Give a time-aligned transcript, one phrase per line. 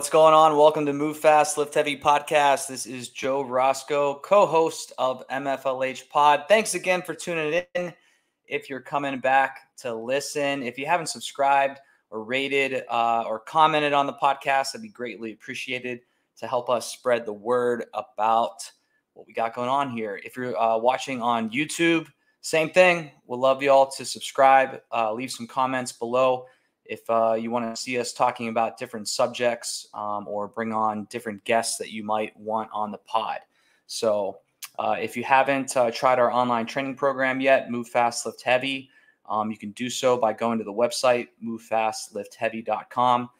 [0.00, 0.56] what's going on?
[0.56, 2.68] Welcome to Move Fast, Lift Heavy podcast.
[2.68, 6.44] This is Joe Roscoe, co host of MFLH Pod.
[6.48, 7.92] Thanks again for tuning in.
[8.46, 13.92] If you're coming back to listen, if you haven't subscribed or rated uh, or commented
[13.92, 16.00] on the podcast, that'd be greatly appreciated
[16.38, 18.72] to help us spread the word about
[19.12, 20.18] what we got going on here.
[20.24, 22.06] If you're uh, watching on YouTube,
[22.40, 23.10] same thing.
[23.26, 26.46] We'd love you all to subscribe, uh, leave some comments below
[26.84, 31.06] if uh, you want to see us talking about different subjects um, or bring on
[31.10, 33.38] different guests that you might want on the pod.
[33.86, 34.38] So,
[34.78, 38.88] uh, if you haven't uh, tried our online training program yet, Move Fast Lift Heavy,
[39.28, 43.30] um, you can do so by going to the website movefastliftheavy.com.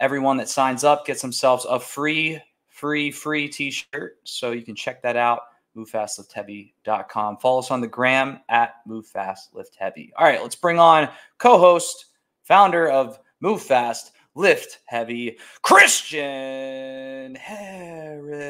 [0.00, 4.18] Everyone that signs up gets themselves a free, free, free t-shirt.
[4.24, 5.42] So you can check that out,
[5.76, 7.36] movefastliftheavy.com.
[7.38, 10.10] Follow us on the gram at movefastliftheavy.
[10.16, 12.06] All right, let's bring on co-host
[12.44, 18.44] founder of Move Fast, Lift Heavy, Christian Harris.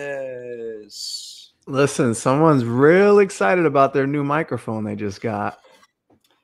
[1.66, 5.58] Listen, someone's real excited about their new microphone they just got.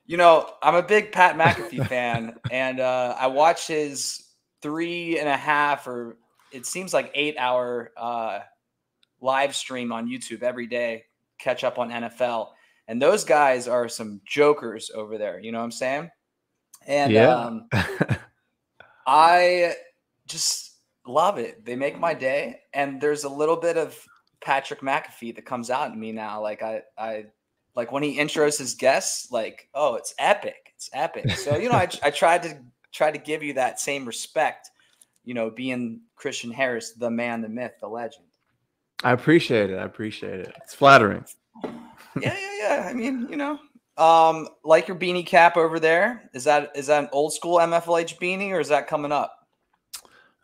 [0.05, 4.23] You know, I'm a big Pat McAfee fan, and uh, I watch his
[4.61, 6.17] three and a half or
[6.51, 8.39] it seems like eight hour uh,
[9.21, 11.05] live stream on YouTube every day,
[11.39, 12.49] catch up on NFL.
[12.87, 15.39] And those guys are some jokers over there.
[15.39, 16.11] You know what I'm saying?
[16.87, 17.35] And yeah.
[17.35, 17.69] um,
[19.07, 19.73] I
[20.27, 20.73] just
[21.05, 21.65] love it.
[21.65, 22.61] They make my day.
[22.73, 23.97] And there's a little bit of
[24.43, 26.41] Patrick McAfee that comes out in me now.
[26.41, 27.25] Like I, I
[27.75, 30.73] like when he intros his guests, like, oh, it's epic.
[30.75, 31.29] It's epic.
[31.31, 32.57] So, you know, I, I tried to
[32.91, 34.69] try to give you that same respect,
[35.23, 38.25] you know, being Christian Harris, the man, the myth, the legend.
[39.03, 39.77] I appreciate it.
[39.77, 40.53] I appreciate it.
[40.63, 41.25] It's flattering.
[41.63, 41.71] yeah,
[42.21, 42.87] yeah, yeah.
[42.89, 43.59] I mean, you know,
[43.97, 46.29] um, like your beanie cap over there.
[46.33, 49.35] Is that is that an old school MFLH beanie or is that coming up?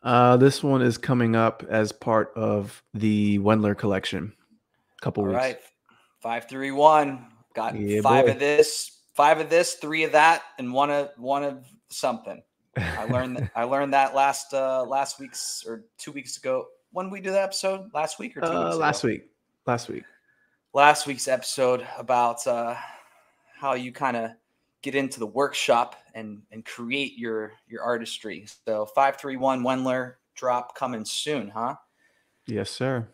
[0.04, 4.34] Uh, this one is coming up as part of the Wendler collection.
[4.98, 5.38] A Couple All weeks.
[5.38, 5.60] Right.
[6.22, 7.28] Five three one.
[7.54, 8.32] Got yeah, five boy.
[8.32, 12.42] of this, five of this, three of that, and one of one of something.
[12.78, 16.68] I learned that I learned that last uh last week's or two weeks ago.
[16.92, 17.90] When we do that episode?
[17.94, 19.14] Last week or two uh, last ago?
[19.14, 19.30] week.
[19.66, 20.04] Last week.
[20.74, 22.76] Last week's episode about uh
[23.60, 24.32] how you kind of
[24.82, 28.48] get into the workshop and and create your your artistry.
[28.66, 31.76] So 531 Wendler drop coming soon, huh?
[32.46, 33.08] Yes, sir.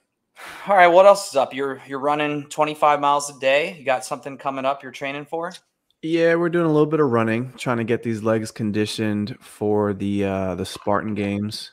[0.68, 1.54] All right, what else is up?
[1.54, 3.76] You're you're running 25 miles a day.
[3.78, 5.54] You got something coming up you're training for?
[6.02, 9.94] Yeah, we're doing a little bit of running, trying to get these legs conditioned for
[9.94, 11.72] the uh the Spartan games.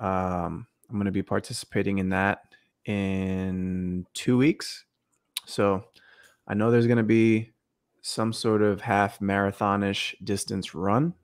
[0.00, 2.40] Um I'm going to be participating in that
[2.84, 4.84] in 2 weeks.
[5.46, 5.84] So,
[6.46, 7.53] I know there's going to be
[8.06, 11.14] some sort of half marathonish distance run.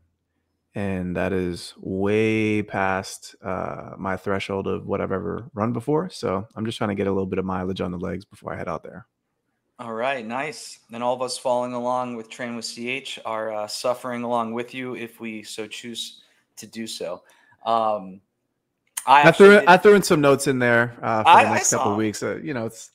[0.75, 6.09] And that is way past uh, my threshold of what I've ever run before.
[6.09, 8.55] So I'm just trying to get a little bit of mileage on the legs before
[8.55, 9.07] I head out there.
[9.79, 10.79] All right, nice.
[10.91, 14.73] And all of us following along with Train with CH are uh, suffering along with
[14.73, 16.23] you if we so choose
[16.57, 17.25] to do so.
[17.67, 18.23] Um,
[19.07, 21.55] I, I threw did, I threw in some notes in there uh, for I, the
[21.55, 22.23] next couple weeks.
[22.23, 22.93] Uh, you know, it's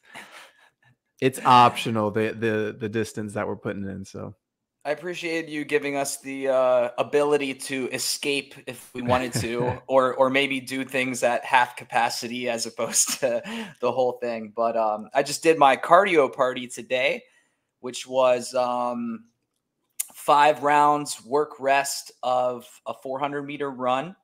[1.22, 4.06] it's optional the the the distance that we're putting in.
[4.06, 4.36] So
[4.84, 10.14] I appreciate you giving us the uh, ability to escape if we wanted to, or
[10.14, 13.42] or maybe do things at half capacity as opposed to
[13.81, 14.53] the whole thing.
[14.56, 17.24] But um, I just did my cardio party today,
[17.80, 19.26] which was um,
[20.14, 24.16] five rounds work rest of a 400 meter run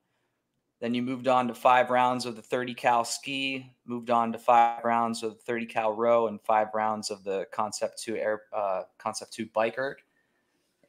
[0.81, 4.39] then you moved on to five rounds of the 30 cal ski, moved on to
[4.39, 8.41] five rounds of the 30 cal row, and five rounds of the Concept 2 air
[8.51, 9.97] uh, Concept 2 bike erg.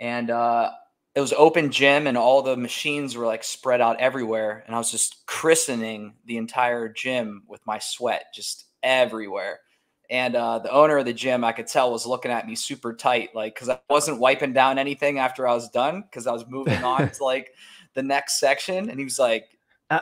[0.01, 0.71] And uh,
[1.15, 4.65] it was open gym, and all the machines were like spread out everywhere.
[4.67, 9.61] And I was just christening the entire gym with my sweat just everywhere.
[10.09, 12.95] And uh, the owner of the gym, I could tell, was looking at me super
[12.95, 16.47] tight, like because I wasn't wiping down anything after I was done because I was
[16.49, 17.53] moving on to like
[17.93, 18.89] the next section.
[18.89, 19.45] And he was like,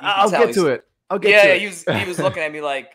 [0.03, 0.85] I'll get to it.
[1.09, 1.61] I'll get yeah, to yeah, it.
[1.61, 2.93] he was he was looking at me like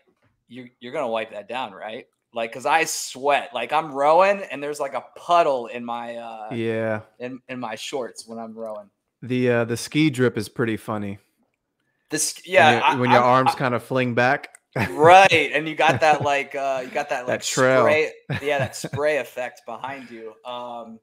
[0.47, 2.07] you're you're gonna wipe that down, right?
[2.33, 3.51] Like, cause I sweat.
[3.53, 7.75] Like I'm rowing, and there's like a puddle in my uh yeah in in my
[7.75, 8.89] shorts when I'm rowing.
[9.21, 11.19] The uh the ski drip is pretty funny.
[12.09, 14.49] This yeah, when, I, when your I, arms kind of fling back.
[14.91, 17.83] right, and you got that like uh you got that like that trail.
[17.83, 20.33] spray yeah that spray effect behind you.
[20.45, 20.99] Um,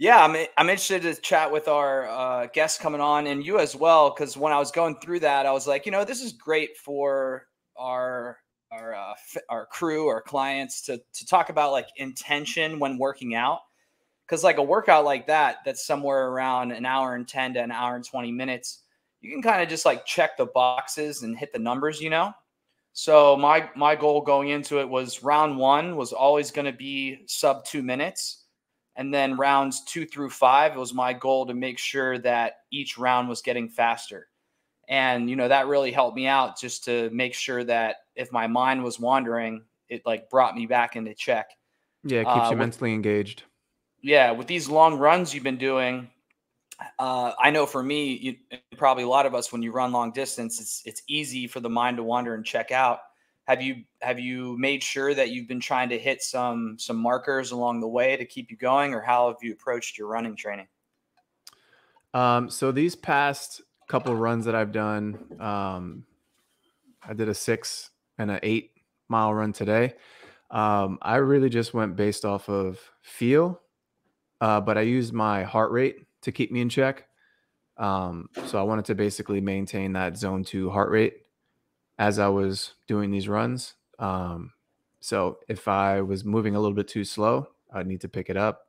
[0.00, 3.76] yeah, I'm I'm interested to chat with our uh, guests coming on and you as
[3.76, 6.32] well because when I was going through that, I was like, you know, this is
[6.32, 7.46] great for
[7.78, 8.38] our
[8.72, 9.14] our uh,
[9.50, 13.60] our crew, our clients to to talk about like intention when working out
[14.26, 17.70] because like a workout like that that's somewhere around an hour and 10 to an
[17.72, 18.84] hour and 20 minutes
[19.20, 22.32] you can kind of just like check the boxes and hit the numbers, you know.
[22.92, 27.18] So my my goal going into it was round one was always going to be
[27.26, 28.39] sub two minutes,
[29.00, 32.98] and then rounds two through five it was my goal to make sure that each
[32.98, 34.28] round was getting faster,
[34.88, 38.46] and you know that really helped me out just to make sure that if my
[38.46, 41.48] mind was wandering, it like brought me back into check.
[42.04, 43.44] Yeah, it keeps uh, you with, mentally engaged.
[44.02, 46.10] Yeah, with these long runs you've been doing,
[46.98, 48.36] uh, I know for me, you,
[48.76, 51.70] probably a lot of us, when you run long distance, it's it's easy for the
[51.70, 52.98] mind to wander and check out.
[53.50, 57.50] Have you have you made sure that you've been trying to hit some some markers
[57.50, 60.68] along the way to keep you going, or how have you approached your running training?
[62.14, 66.04] Um, so these past couple runs that I've done, um,
[67.02, 68.70] I did a six and an eight
[69.08, 69.94] mile run today.
[70.52, 73.60] Um, I really just went based off of feel,
[74.40, 77.08] uh, but I used my heart rate to keep me in check.
[77.78, 81.24] Um, so I wanted to basically maintain that zone two heart rate
[82.00, 83.74] as I was doing these runs.
[83.98, 84.52] Um,
[85.00, 88.38] so if I was moving a little bit too slow, I'd need to pick it
[88.38, 88.68] up.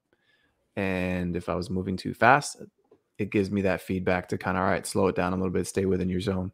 [0.76, 2.62] And if I was moving too fast,
[3.18, 5.52] it gives me that feedback to kind of, all right, slow it down a little
[5.52, 6.52] bit, stay within your zone.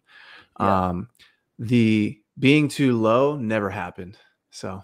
[0.60, 0.90] Yeah.
[0.90, 1.10] Um,
[1.58, 4.18] the being too low never happened.
[4.52, 4.84] So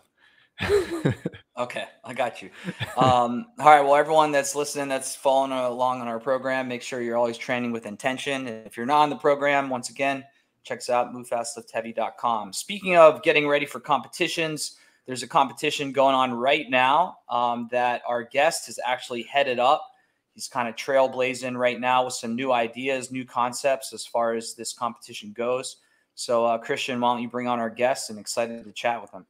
[1.57, 2.49] okay, I got you.
[2.97, 3.81] Um, all right.
[3.81, 7.71] Well, everyone that's listening, that's following along on our program, make sure you're always training
[7.71, 8.47] with intention.
[8.47, 10.23] If you're not on the program, once again,
[10.63, 12.53] check us out, movefastliftheavy.com.
[12.53, 18.01] Speaking of getting ready for competitions, there's a competition going on right now um, that
[18.07, 19.85] our guest has actually headed up.
[20.33, 24.55] He's kind of trailblazing right now with some new ideas, new concepts as far as
[24.55, 25.77] this competition goes.
[26.15, 29.11] So, uh, Christian, why don't you bring on our guest and excited to chat with
[29.11, 29.25] him?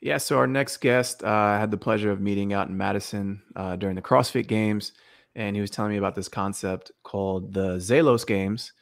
[0.00, 3.40] Yeah, so our next guest, uh, I had the pleasure of meeting out in Madison
[3.54, 4.92] uh, during the CrossFit Games,
[5.36, 8.72] and he was telling me about this concept called the Zelos Games,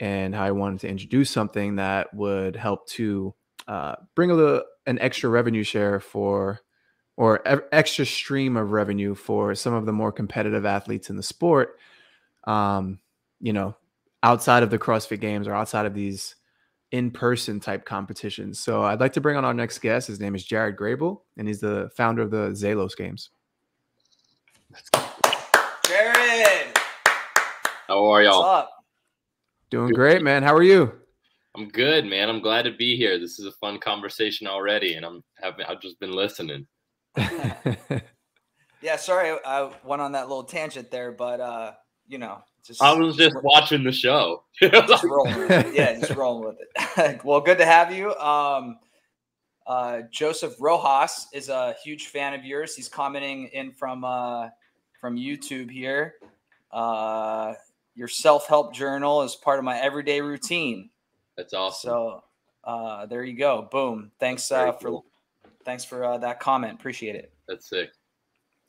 [0.00, 3.34] and how I wanted to introduce something that would help to
[3.68, 6.60] uh, bring a little, an extra revenue share for,
[7.16, 11.22] or e- extra stream of revenue for some of the more competitive athletes in the
[11.22, 11.78] sport.
[12.44, 12.98] Um,
[13.40, 13.76] you know,
[14.22, 16.34] outside of the CrossFit Games or outside of these
[16.92, 18.58] in-person type competitions.
[18.58, 20.08] So I'd like to bring on our next guest.
[20.08, 23.30] His name is Jared Grable, and he's the founder of the Zelos Games.
[25.86, 26.76] Jared,
[27.86, 28.42] how are y'all?
[29.70, 30.42] Doing great, man.
[30.42, 30.92] How are you?
[31.56, 32.28] I'm good, man.
[32.28, 33.20] I'm glad to be here.
[33.20, 35.64] This is a fun conversation already, and I'm having.
[35.66, 36.66] I've just been listening.
[37.16, 41.72] yeah, sorry I went on that little tangent there, but uh,
[42.08, 44.42] you know, just, I was just, watching the show.
[44.60, 45.48] just rolling.
[45.72, 46.56] Yeah, just rolling with
[46.98, 47.24] it.
[47.24, 48.12] well, good to have you.
[48.16, 48.78] Um,
[49.68, 52.74] uh, Joseph Rojas is a huge fan of yours.
[52.74, 54.48] He's commenting in from uh,
[55.00, 56.14] from YouTube here.
[56.72, 57.54] Uh,
[57.94, 60.90] your self help journal is part of my everyday routine.
[61.36, 61.88] That's awesome.
[61.88, 62.24] So
[62.64, 63.68] uh, there you go.
[63.70, 64.10] Boom.
[64.20, 65.04] Thanks uh, for cool.
[65.64, 66.74] thanks for uh, that comment.
[66.74, 67.32] Appreciate it.
[67.48, 67.90] That's sick.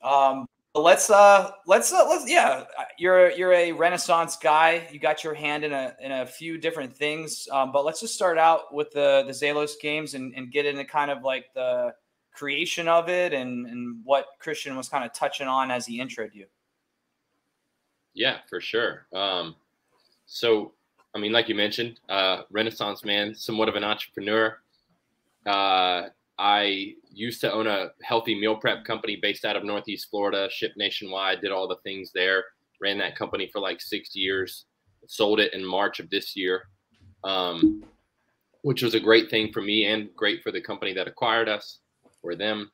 [0.02, 2.64] Um, let's uh let's uh, let's yeah
[2.98, 6.96] you're you're a renaissance guy you got your hand in a in a few different
[6.96, 10.66] things um, but let's just start out with the the Zelos games and, and get
[10.66, 11.94] into kind of like the
[12.34, 16.34] creation of it and and what Christian was kind of touching on as he introed
[16.34, 16.46] you
[18.14, 19.56] yeah for sure um
[20.26, 20.74] so
[21.16, 24.58] I mean like you mentioned uh renaissance man somewhat of an entrepreneur
[25.46, 26.04] uh
[26.42, 30.76] I used to own a healthy meal prep company based out of Northeast Florida, shipped
[30.76, 32.46] nationwide, did all the things there,
[32.82, 34.66] ran that company for like six years,
[35.06, 36.64] sold it in March of this year,
[37.24, 37.84] um,
[38.64, 41.78] which was a great thing for me and great for the company that acquired us
[42.24, 42.72] or them.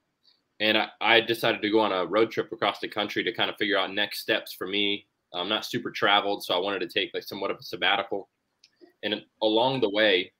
[0.61, 3.49] And I, I decided to go on a road trip across the country to kind
[3.49, 5.07] of figure out next steps for me.
[5.37, 8.29] I'm not super traveled, so I wanted to take like somewhat of a sabbatical.
[9.03, 10.31] And along the way,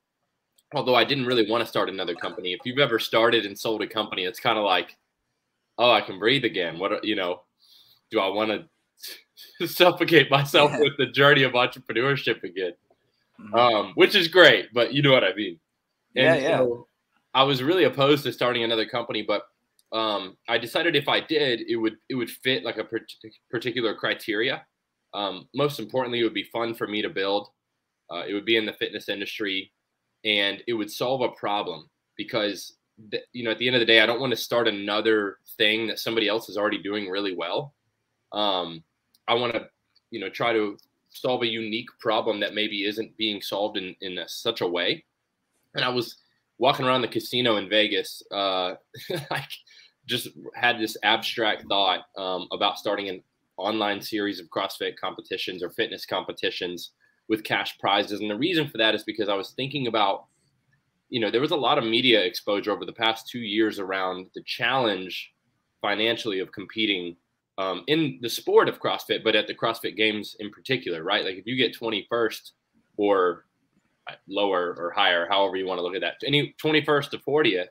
[0.74, 2.54] although I didn't really want to start another company.
[2.54, 4.98] If you've ever started and sold a company, it's kind of like,
[5.78, 6.80] oh, I can breathe again.
[6.80, 7.42] What you know?
[8.12, 8.68] Do I want
[9.60, 12.74] to suffocate myself with the journey of entrepreneurship again?
[13.40, 13.56] Mm-hmm.
[13.56, 15.60] Um, which is great, but you know what I mean.
[16.16, 16.58] And yeah, yeah.
[16.58, 16.88] So
[17.34, 19.44] I was really opposed to starting another company, but
[19.92, 22.88] um, I decided if I did, it would it would fit like a
[23.52, 24.66] particular criteria.
[25.14, 27.50] Um, most importantly, it would be fun for me to build.
[28.12, 29.72] Uh, it would be in the fitness industry
[30.26, 32.76] and it would solve a problem because
[33.12, 35.38] th- you know at the end of the day i don't want to start another
[35.58, 37.74] thing that somebody else is already doing really well
[38.34, 38.84] um,
[39.28, 39.68] i want to
[40.12, 40.78] you know try to
[41.10, 45.04] solve a unique problem that maybe isn't being solved in in a, such a way
[45.76, 46.18] and i was
[46.60, 48.74] walking around the casino in vegas uh
[49.32, 49.50] like
[50.08, 53.22] just had this abstract thought um, about starting an
[53.58, 56.92] online series of crossfit competitions or fitness competitions
[57.30, 58.22] with cash prizes.
[58.22, 60.26] And the reason for that is because I was thinking about,
[61.10, 64.28] you know, there was a lot of media exposure over the past two years around
[64.36, 65.34] the challenge
[65.82, 67.16] financially of competing
[67.58, 71.26] um, in the sport of CrossFit, but at the CrossFit Games in particular, right?
[71.26, 72.52] Like if you get 21st
[72.98, 73.46] or
[74.28, 77.68] lower or higher, however you want to look at that, any 21st to 40th,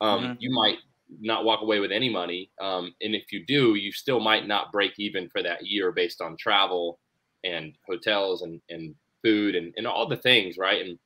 [0.00, 0.32] um, mm-hmm.
[0.38, 0.78] you might
[1.20, 2.50] not walk away with any money.
[2.60, 6.20] Um, and if you do, you still might not break even for that year based
[6.20, 6.98] on travel
[7.44, 10.84] and hotels and, and food and, and all the things, right?
[10.84, 10.98] And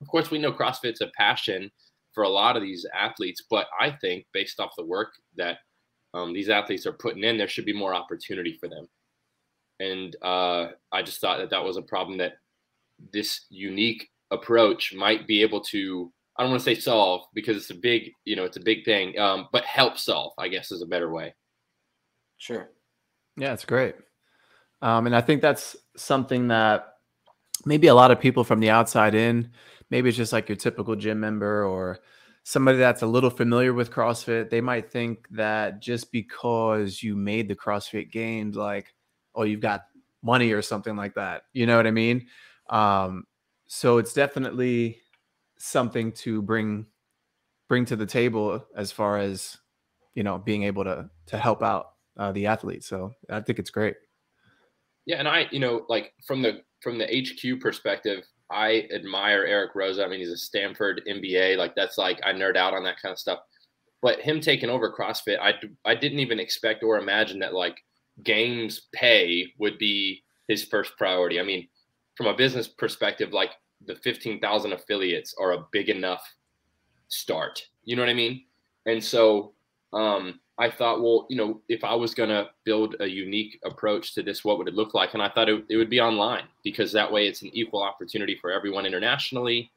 [0.00, 1.70] of course, we know CrossFit's a passion
[2.12, 5.58] for a lot of these athletes, but I think based off the work that
[6.14, 8.88] um, these athletes are putting in, there should be more opportunity for them.
[9.80, 12.34] And uh, I just thought that that was a problem that
[13.12, 17.70] this unique approach might be able to I don't want to say solve because it's
[17.70, 20.82] a big, you know, it's a big thing, um, but help solve, I guess, is
[20.82, 21.34] a better way.
[22.38, 22.70] Sure.
[23.36, 23.94] Yeah, it's great.
[24.80, 26.94] Um, and I think that's something that
[27.64, 29.50] maybe a lot of people from the outside in,
[29.90, 32.00] maybe it's just like your typical gym member or
[32.44, 37.46] somebody that's a little familiar with CrossFit, they might think that just because you made
[37.46, 38.92] the CrossFit games, like,
[39.34, 39.82] oh, you've got
[40.22, 41.42] money or something like that.
[41.52, 42.26] You know what I mean?
[42.68, 43.24] Um,
[43.68, 44.98] so it's definitely
[45.62, 46.84] something to bring
[47.68, 49.58] bring to the table as far as
[50.14, 52.86] you know being able to to help out uh, the athletes.
[52.86, 53.94] So I think it's great.
[55.06, 59.74] Yeah, and I, you know, like from the from the HQ perspective, I admire Eric
[59.74, 61.56] Roza I mean, he's a Stanford MBA.
[61.56, 63.38] Like that's like I nerd out on that kind of stuff.
[64.02, 65.54] But him taking over CrossFit, I
[65.84, 67.76] I didn't even expect or imagine that like
[68.24, 71.38] games pay would be his first priority.
[71.38, 71.68] I mean,
[72.16, 73.50] from a business perspective, like
[73.86, 76.22] the 15,000 affiliates are a big enough
[77.08, 77.66] start.
[77.84, 78.44] You know what I mean?
[78.86, 79.52] And so
[79.92, 84.14] um, I thought, well, you know, if I was going to build a unique approach
[84.14, 85.14] to this, what would it look like?
[85.14, 88.36] And I thought it, it would be online because that way it's an equal opportunity
[88.40, 89.70] for everyone internationally.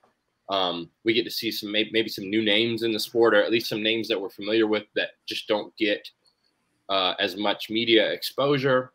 [0.50, 3.51] Um, we get to see some maybe, some new names in the sport, or at
[3.51, 6.07] least some names that we're familiar with that just don't get
[6.89, 8.91] uh, as much media exposure.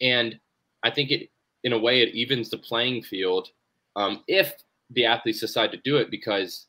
[0.00, 0.38] And
[0.82, 1.30] I think it,
[1.64, 3.48] in a way, it evens the playing field
[3.96, 4.54] um, if
[4.90, 6.66] the athletes decide to do it because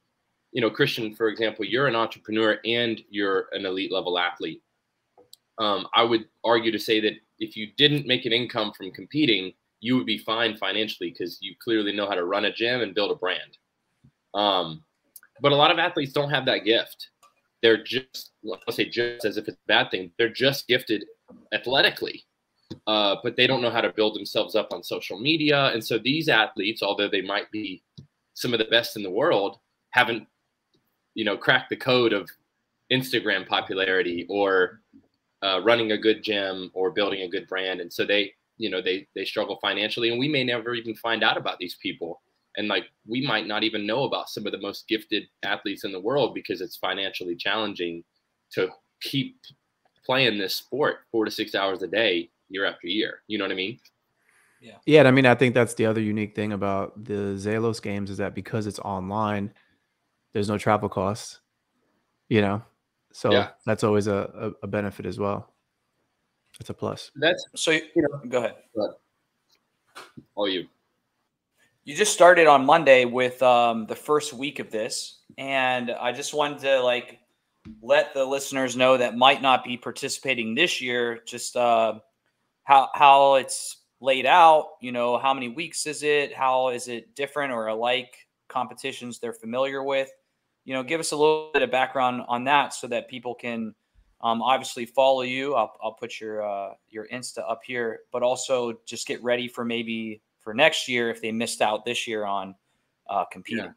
[0.52, 4.62] you know christian for example you're an entrepreneur and you're an elite level athlete.
[5.60, 9.54] Um, i would argue to say that if you didn't make an income from competing
[9.84, 12.96] you would be fine financially because you clearly know how to run a gym and
[12.96, 13.58] build a brand.
[14.34, 14.82] Um,
[15.42, 17.10] but a lot of athletes don't have that gift.
[17.62, 21.06] They're just let's say just as if it's a bad thing they're just gifted
[21.54, 22.26] athletically
[22.88, 25.68] uh, but they don't know how to build themselves up on social media.
[25.68, 27.84] And so these athletes, although they might be
[28.34, 29.60] some of the best in the world,
[29.92, 30.28] haven't,
[31.14, 32.30] you know, cracked the code of
[32.92, 34.82] Instagram popularity or
[35.44, 37.82] uh, running a good gym or building a good brand.
[37.82, 41.24] And so they, you know, they they struggle financially, and we may never even find
[41.24, 42.22] out about these people.
[42.56, 45.92] And like we might not even know about some of the most gifted athletes in
[45.92, 48.04] the world because it's financially challenging
[48.52, 48.70] to
[49.02, 49.38] keep
[50.06, 53.22] playing this sport four to six hours a day year after year.
[53.28, 53.80] You know what I mean?
[54.62, 54.78] Yeah.
[54.86, 55.00] Yeah.
[55.00, 58.18] And I mean, I think that's the other unique thing about the Zelos games is
[58.18, 59.52] that because it's online,
[60.32, 61.42] there's no travel costs,
[62.30, 62.64] you know?
[63.12, 63.50] So yeah.
[63.66, 65.54] that's always a, a, a, benefit as well.
[66.60, 67.12] It's a plus.
[67.16, 68.56] That's so, you know, go ahead.
[68.76, 68.96] Go ahead.
[70.34, 70.68] All you.
[71.84, 75.20] You just started on Monday with um, the first week of this.
[75.38, 77.20] And I just wanted to like
[77.82, 82.00] let the listeners know that might not be participating this year, just, uh,
[82.64, 86.34] how how it's laid out you know how many weeks is it?
[86.34, 88.16] How is it different or alike
[88.50, 90.10] competitions they're familiar with?
[90.66, 93.74] You know give us a little bit of background on that so that people can
[94.22, 95.54] um, obviously follow you.
[95.54, 99.66] I'll, I'll put your uh, your insta up here but also just get ready for
[99.66, 102.56] maybe for next year if they missed out this year on
[103.10, 103.66] uh, competing.
[103.66, 103.72] Yeah.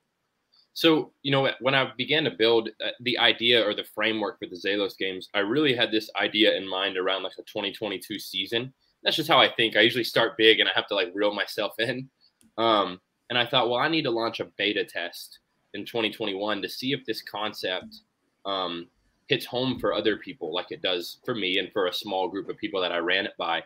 [0.76, 4.44] So, you know, when I began to build uh, the idea or the framework for
[4.44, 8.74] the Zelos games, I really had this idea in mind around like a 2022 season.
[9.02, 9.74] That's just how I think.
[9.74, 12.10] I usually start big and I have to like reel myself in.
[12.58, 15.38] Um, and I thought, well, I need to launch a beta test
[15.72, 18.02] in 2021 to see if this concept
[18.44, 18.86] um,
[19.28, 22.50] hits home for other people like it does for me and for a small group
[22.50, 23.62] of people that I ran it by.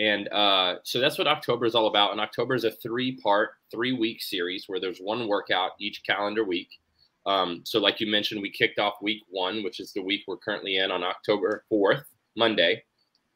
[0.00, 2.12] And uh, so that's what October is all about.
[2.12, 6.42] And October is a three part, three week series where there's one workout each calendar
[6.42, 6.80] week.
[7.26, 10.38] Um, so, like you mentioned, we kicked off week one, which is the week we're
[10.38, 12.04] currently in on October 4th,
[12.34, 12.82] Monday.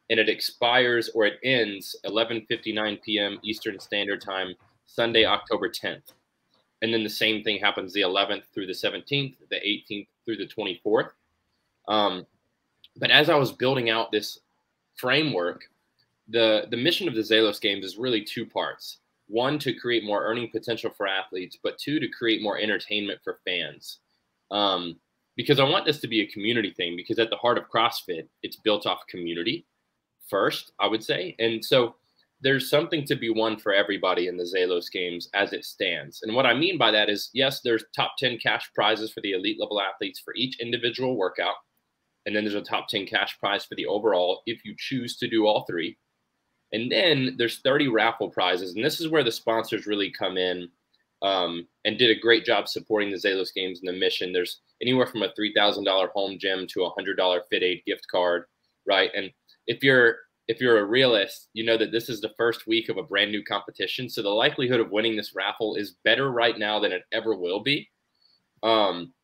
[0.08, 3.38] And it expires or it ends 11:59 p.m.
[3.44, 4.54] Eastern Standard Time,
[4.86, 6.14] Sunday, October 10th.
[6.80, 10.46] And then the same thing happens the 11th through the 17th, the 18th through the
[10.46, 11.10] 24th.
[11.88, 12.26] Um,
[12.96, 14.38] but as I was building out this
[14.96, 15.68] framework,
[16.28, 18.98] the the mission of the Zelos games is really two parts.
[19.26, 23.40] one to create more earning potential for athletes, but two to create more entertainment for
[23.46, 24.00] fans.
[24.50, 25.00] Um,
[25.36, 26.94] because I want this to be a community thing.
[26.96, 29.66] Because at the heart of CrossFit, it's built off community
[30.28, 31.96] first, I would say, and so
[32.40, 36.20] there's something to be won for everybody in the Zelos games as it stands.
[36.22, 39.32] And what I mean by that is, yes, there's top 10 cash prizes for the
[39.32, 41.54] elite level athletes for each individual workout.
[42.26, 45.28] And then there's a top 10 cash prize for the overall if you choose to
[45.28, 45.96] do all three.
[46.74, 48.74] And then there's 30 raffle prizes.
[48.74, 50.68] And this is where the sponsors really come in
[51.22, 54.32] um, and did a great job supporting the Zelos games and the mission.
[54.32, 58.46] There's anywhere from a $3,000 home gym to a $100 Fit Aid gift card,
[58.86, 59.10] right?
[59.14, 59.30] And
[59.68, 60.16] if you're
[60.46, 63.30] if you're a realist, you know that this is the first week of a brand
[63.30, 64.10] new competition.
[64.10, 67.62] So the likelihood of winning this raffle is better right now than it ever will
[67.62, 67.88] be.
[68.62, 69.14] Um,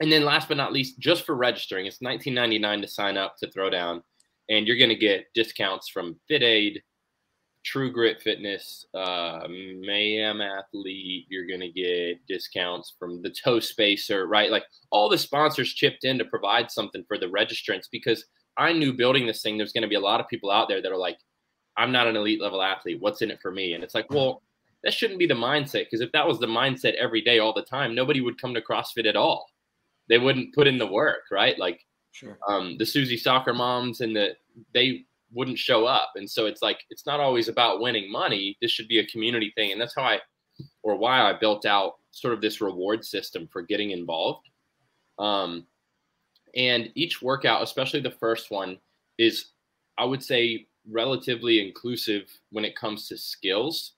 [0.00, 3.50] and then last but not least, just for registering, it's 19.99 to sign up to
[3.50, 4.02] throw down,
[4.50, 6.82] and you're going to get discounts from FitAid,
[7.70, 11.26] True Grit Fitness, uh, Mayhem Athlete.
[11.28, 14.50] You're going to get discounts from the Toe Spacer, right?
[14.50, 18.24] Like all the sponsors chipped in to provide something for the registrants because–
[18.58, 20.82] I knew building this thing, there's going to be a lot of people out there
[20.82, 21.18] that are like,
[21.76, 23.00] I'm not an elite level athlete.
[23.00, 23.74] What's in it for me?
[23.74, 24.42] And it's like, well,
[24.82, 27.62] that shouldn't be the mindset because if that was the mindset every day, all the
[27.62, 29.46] time, nobody would come to CrossFit at all.
[30.08, 31.56] They wouldn't put in the work, right?
[31.56, 32.36] Like, sure.
[32.48, 34.34] um, the Susie soccer moms and the
[34.74, 36.12] they wouldn't show up.
[36.16, 38.56] And so it's like it's not always about winning money.
[38.60, 40.20] This should be a community thing, and that's how I,
[40.82, 44.48] or why I built out sort of this reward system for getting involved.
[45.18, 45.66] Um,
[46.54, 48.78] and each workout, especially the first one,
[49.18, 49.50] is,
[49.98, 53.92] I would say, relatively inclusive when it comes to skills.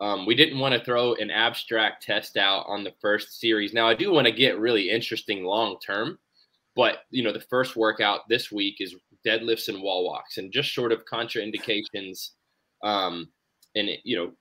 [0.00, 3.72] Um, we didn't want to throw an abstract test out on the first series.
[3.72, 6.18] Now, I do want to get really interesting long term,
[6.78, 8.94] but you know, the first workout this week is
[9.26, 12.30] deadlifts and wall walks, and just short of contraindications,
[12.82, 13.28] um,
[13.74, 14.32] and you know,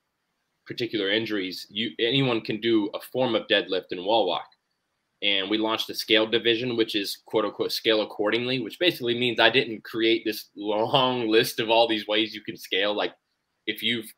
[0.65, 4.47] particular injuries, you anyone can do a form of deadlift and wall walk
[5.21, 9.39] and we launched a scale division, which is quote unquote scale accordingly, which basically means
[9.39, 12.95] I didn't create this long list of all these ways you can scale.
[12.95, 13.13] Like
[13.65, 14.11] if you've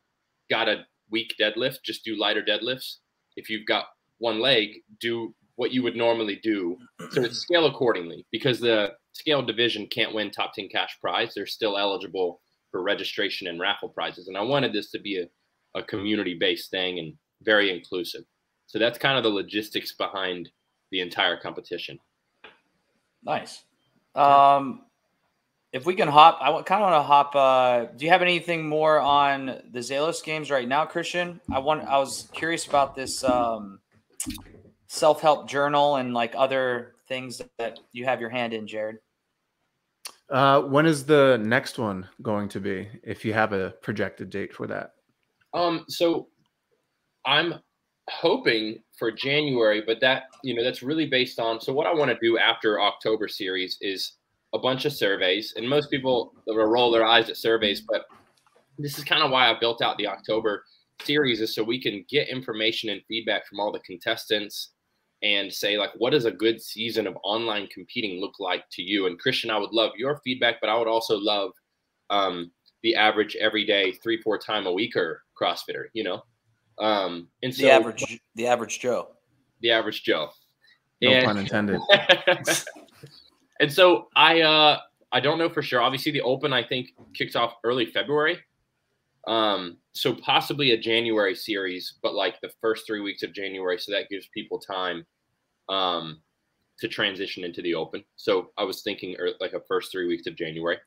[0.50, 2.96] got a weak deadlift, just do lighter deadlifts.
[3.36, 3.86] If you've got
[4.18, 4.68] one leg,
[5.00, 6.74] do what you would normally do.
[7.10, 11.34] So it's scale accordingly because the scale division can't win top 10 cash prize.
[11.34, 14.26] They're still eligible for registration and raffle prizes.
[14.26, 18.22] And I wanted this to be a, a community based thing and very inclusive.
[18.68, 20.48] So that's kind of the logistics behind
[20.92, 21.98] the entire competition.
[23.22, 23.62] Nice.
[24.14, 24.86] Um,
[25.74, 27.36] if we can hop, I kind of want to hop.
[27.36, 31.38] Uh, do you have anything more on the Zelos games right now, Christian?
[31.52, 31.84] I want.
[31.84, 33.80] I was curious about this um,
[34.92, 38.98] self-help journal and like other things that you have your hand in, Jared.
[40.28, 42.88] Uh, when is the next one going to be?
[43.04, 44.94] If you have a projected date for that.
[45.54, 45.84] Um.
[45.88, 46.28] So,
[47.24, 47.54] I'm
[48.08, 51.60] hoping for January, but that you know that's really based on.
[51.60, 54.12] So what I want to do after October series is
[54.54, 58.06] a bunch of surveys, and most people will roll their eyes at surveys, but
[58.78, 60.64] this is kind of why I built out the October
[61.02, 64.70] series is so we can get information and feedback from all the contestants
[65.22, 69.06] and say like what does a good season of online competing look like to you
[69.06, 71.50] and christian i would love your feedback but i would also love
[72.08, 72.50] um,
[72.82, 76.22] the average everyday three four time a weeker crossfitter you know
[76.80, 79.08] um, and so the average, the average Joe,
[79.60, 80.30] the average Joe.
[81.02, 81.80] No and, pun intended.
[83.60, 84.78] and so I, uh,
[85.12, 85.82] I don't know for sure.
[85.82, 88.38] Obviously, the Open I think kicks off early February.
[89.26, 93.92] Um, so possibly a January series, but like the first three weeks of January, so
[93.92, 95.04] that gives people time
[95.68, 96.20] um,
[96.78, 98.02] to transition into the Open.
[98.16, 100.78] So I was thinking er, like a first three weeks of January.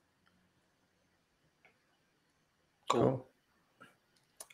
[2.89, 3.25] Cool.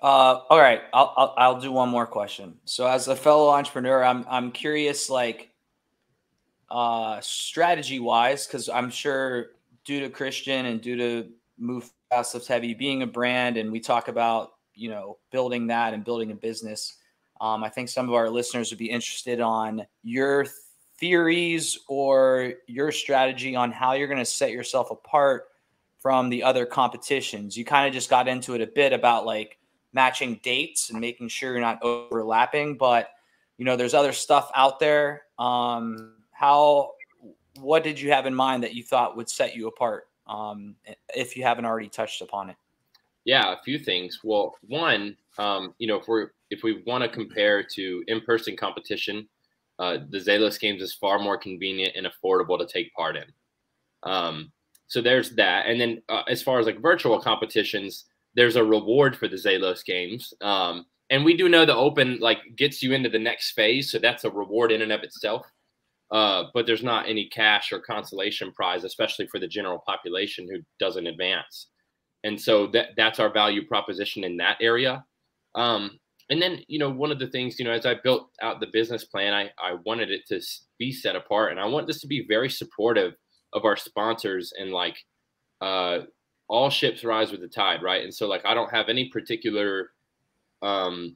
[0.01, 2.57] Uh, all right, I'll, I'll, I'll do one more question.
[2.63, 5.49] So, as a fellow entrepreneur, I'm I'm curious, like,
[6.71, 9.47] uh, strategy wise, because I'm sure
[9.83, 13.79] due to Christian and due to Move Fast Lift Heavy being a brand, and we
[13.79, 16.97] talk about you know building that and building a business.
[17.39, 20.47] Um, I think some of our listeners would be interested on your
[20.97, 25.45] theories or your strategy on how you're going to set yourself apart
[25.99, 27.55] from the other competitions.
[27.55, 29.59] You kind of just got into it a bit about like
[29.93, 32.77] matching dates and making sure you're not overlapping.
[32.77, 33.09] But
[33.57, 35.23] you know, there's other stuff out there.
[35.37, 36.93] Um, how
[37.59, 40.08] what did you have in mind that you thought would set you apart?
[40.29, 40.75] Um,
[41.15, 42.55] if you haven't already touched upon it.
[43.25, 44.19] Yeah, a few things.
[44.23, 49.27] Well, one, um, you know, if we're if we want to compare to in-person competition,
[49.79, 53.25] uh, the Zelos games is far more convenient and affordable to take part in.
[54.03, 54.51] Um,
[54.87, 55.67] so there's that.
[55.67, 59.85] And then uh, as far as like virtual competitions, there's a reward for the Zelos
[59.85, 60.33] games.
[60.41, 63.99] Um, and we do know the open like gets you into the next phase, so
[63.99, 65.45] that's a reward in and of itself.
[66.11, 70.59] Uh, but there's not any cash or consolation prize, especially for the general population who
[70.79, 71.67] doesn't advance.
[72.23, 75.05] And so that that's our value proposition in that area.
[75.55, 78.59] Um, and then you know one of the things you know as i built out
[78.59, 80.39] the business plan i i wanted it to
[80.77, 83.13] be set apart and i want this to be very supportive
[83.53, 84.97] of our sponsors and like
[85.61, 85.99] uh
[86.47, 89.89] all ships rise with the tide right and so like i don't have any particular
[90.61, 91.15] um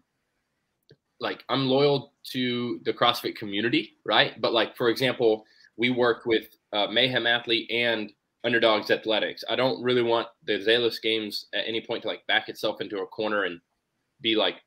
[1.23, 5.45] like i'm loyal to the crossfit community right but like for example
[5.77, 8.11] we work with uh, mayhem athlete and
[8.43, 12.49] underdogs athletics i don't really want the Zelos games at any point to like back
[12.49, 13.59] itself into a corner and
[14.21, 14.57] be like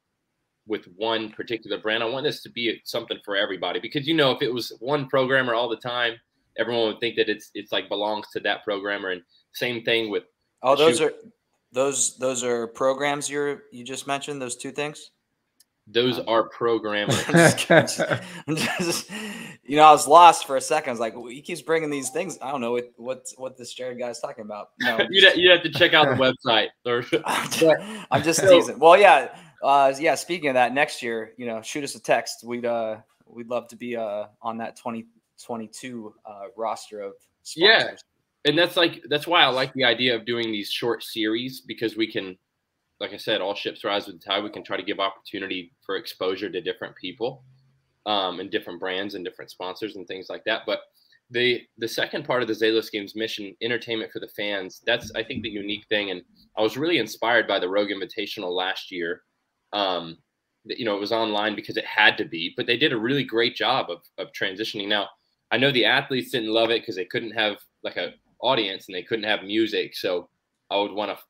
[0.66, 2.02] with one particular brand.
[2.02, 5.08] I want this to be something for everybody because you know if it was one
[5.08, 6.14] programmer all the time,
[6.58, 9.10] everyone would think that it's it's like belongs to that programmer.
[9.10, 10.24] And same thing with
[10.62, 11.06] oh, those shoot.
[11.06, 11.12] are
[11.72, 15.10] those those are programs you're you just mentioned those two things.
[15.88, 17.24] Those are programmers.
[17.56, 18.00] just,
[18.48, 19.10] just,
[19.64, 20.90] you know, I was lost for a second.
[20.90, 22.38] I was like, well, he keeps bringing these things.
[22.42, 24.70] I don't know what what what this Jared guy's talking about.
[24.80, 26.68] No, you'd, you'd have to check out the website.
[27.24, 28.78] I'm just, I'm just teasing.
[28.80, 30.16] Well, yeah, uh, yeah.
[30.16, 32.42] Speaking of that, next year, you know, shoot us a text.
[32.44, 32.96] We'd uh,
[33.26, 37.56] we'd love to be uh on that 2022 uh, roster of sponsors.
[37.56, 37.96] yeah.
[38.44, 41.96] And that's like that's why I like the idea of doing these short series because
[41.96, 42.38] we can,
[43.00, 44.42] like I said, all ships rise with the tide.
[44.42, 47.44] We can try to give opportunity for exposure to different people,
[48.06, 50.62] um, and different brands and different sponsors and things like that.
[50.66, 50.80] But
[51.30, 55.22] the the second part of the Zelos Games mission, entertainment for the fans, that's I
[55.22, 56.10] think the unique thing.
[56.10, 56.22] And
[56.56, 59.22] I was really inspired by the Rogue Invitational last year
[59.72, 60.18] um,
[60.64, 63.24] you know, it was online because it had to be, but they did a really
[63.24, 64.88] great job of, of transitioning.
[64.88, 65.08] Now,
[65.50, 68.94] I know the athletes didn't love it because they couldn't have like a audience and
[68.94, 69.94] they couldn't have music.
[69.94, 70.28] So
[70.70, 71.24] I would want to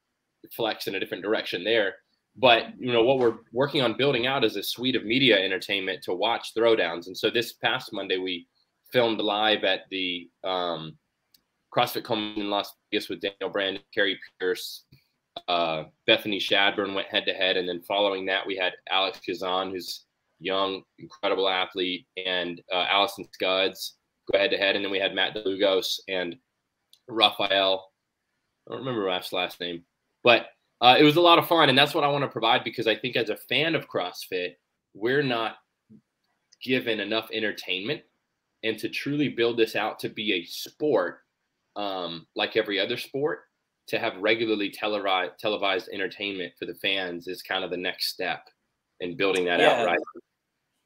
[0.53, 1.95] flex in a different direction there.
[2.37, 6.03] But you know what we're working on building out is a suite of media entertainment
[6.05, 7.07] to watch throwdowns.
[7.07, 8.47] And so this past Monday we
[8.93, 10.99] filmed live at the um,
[11.75, 14.85] CrossFit Coleman in Las Vegas with Danielle Brandon, Kari Pearce,
[15.49, 19.71] uh, Bethany Shadburn went head to head, and then following that, we had Alex Kazan,
[19.71, 20.05] who's
[20.41, 23.97] young, incredible athlete, and uh, Alison Scudds
[24.31, 26.37] go head to head, and then we had Matt DeLugos and
[27.09, 27.91] Raphael.
[28.67, 29.85] I don't remember Raf's last name,
[30.27, 30.49] but
[30.81, 32.89] uh, it was a lot of fun, and that's what I want to provide because
[32.89, 34.55] I think as a fan of CrossFit,
[34.93, 35.55] we're not
[36.61, 38.03] given enough entertainment,
[38.65, 41.21] and to truly build this out to be a sport
[41.77, 43.43] um, like every other sport
[43.87, 48.49] to have regularly televised televised entertainment for the fans is kind of the next step
[48.99, 49.75] in building that yeah.
[49.75, 49.99] out right.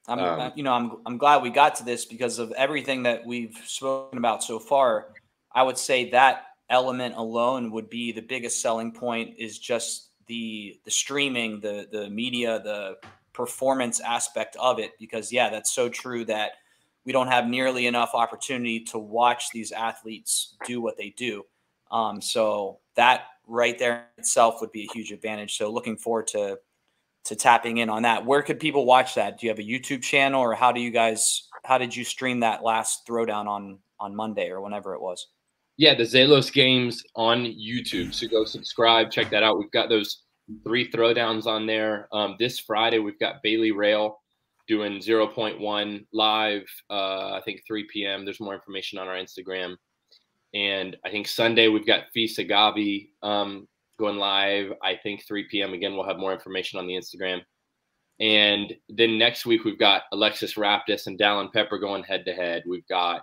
[0.06, 3.24] I'm, um, you know, I'm, I'm glad we got to this because of everything that
[3.24, 5.14] we've spoken about so far.
[5.54, 10.78] I would say that element alone would be the biggest selling point is just the
[10.84, 12.96] the streaming, the the media, the
[13.32, 14.92] performance aspect of it.
[14.98, 16.52] Because yeah, that's so true that
[17.04, 21.44] we don't have nearly enough opportunity to watch these athletes do what they do.
[21.90, 25.56] Um, so that right there itself would be a huge advantage.
[25.56, 26.58] So looking forward to
[27.24, 28.24] to tapping in on that.
[28.24, 29.38] Where could people watch that?
[29.38, 32.40] Do you have a YouTube channel or how do you guys how did you stream
[32.40, 35.26] that last throwdown on on Monday or whenever it was?
[35.80, 38.12] Yeah, the Zelos games on YouTube.
[38.12, 39.58] So go subscribe, check that out.
[39.58, 40.24] We've got those
[40.62, 42.06] three throwdowns on there.
[42.12, 44.20] Um, this Friday we've got Bailey Rail
[44.68, 46.64] doing 0.1 live.
[46.90, 48.26] Uh, I think 3 p.m.
[48.26, 49.76] There's more information on our Instagram.
[50.52, 53.66] And I think Sunday we've got Fee Saghafi um,
[53.98, 54.74] going live.
[54.82, 55.72] I think 3 p.m.
[55.72, 57.40] Again, we'll have more information on the Instagram.
[58.20, 62.64] And then next week we've got Alexis Raptis and Dallin Pepper going head to head.
[62.66, 63.22] We've got